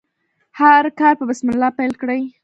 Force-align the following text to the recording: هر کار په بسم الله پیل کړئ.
هر 0.59 0.83
کار 0.99 1.13
په 1.19 1.23
بسم 1.29 1.47
الله 1.51 1.69
پیل 1.77 1.93
کړئ. 2.01 2.21